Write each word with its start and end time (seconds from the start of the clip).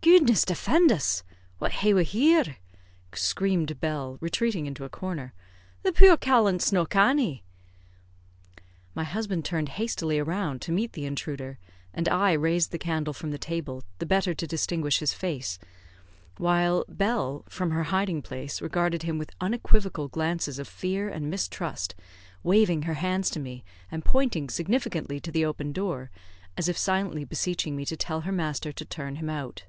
"Guidness 0.00 0.46
defend 0.46 0.90
us! 0.90 1.22
Wha 1.60 1.68
ha'e 1.68 1.92
we 1.92 2.02
here?" 2.02 2.56
screamed 3.14 3.78
Bell, 3.78 4.16
retreating 4.22 4.64
into 4.64 4.84
a 4.84 4.88
corner. 4.88 5.34
"The 5.82 5.92
puir 5.92 6.16
callant's 6.16 6.72
no 6.72 6.86
cannie." 6.86 7.44
My 8.94 9.04
husband 9.04 9.44
turned 9.44 9.70
hastily 9.80 10.20
round 10.22 10.62
to 10.62 10.72
meet 10.72 10.94
the 10.94 11.04
intruder, 11.04 11.58
and 11.92 12.08
I 12.08 12.32
raised 12.32 12.72
the 12.72 12.78
candle 12.78 13.12
from 13.12 13.32
the 13.32 13.38
table 13.38 13.82
the 13.98 14.06
better 14.06 14.32
to 14.32 14.46
distinguish 14.46 15.00
his 15.00 15.12
face; 15.12 15.58
while 16.38 16.86
Bell, 16.88 17.44
from 17.46 17.70
her 17.72 17.84
hiding 17.84 18.22
place, 18.22 18.62
regarded 18.62 19.02
him 19.02 19.18
with 19.18 19.36
unequivocal 19.42 20.08
glances 20.08 20.58
of 20.58 20.66
fear 20.66 21.10
and 21.10 21.28
mistrust, 21.28 21.94
waving 22.42 22.82
her 22.82 22.94
hands 22.94 23.28
to 23.30 23.40
me, 23.40 23.62
and 23.90 24.06
pointing 24.06 24.48
significantly 24.48 25.20
to 25.20 25.30
the 25.30 25.44
open 25.44 25.70
door, 25.70 26.10
as 26.56 26.66
if 26.66 26.78
silently 26.78 27.24
beseeching 27.26 27.76
me 27.76 27.84
to 27.84 27.96
tell 27.96 28.22
her 28.22 28.32
master 28.32 28.72
to 28.72 28.86
turn 28.86 29.16
him 29.16 29.28
out. 29.28 29.64